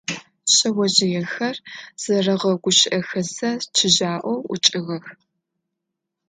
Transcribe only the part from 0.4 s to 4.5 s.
Шъэожъыехэр зэрэгъэгущыӀэхэзэ чыжьаӀоу